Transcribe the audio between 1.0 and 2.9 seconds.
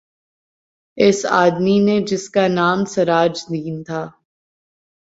اس آدمی نے جس کا نام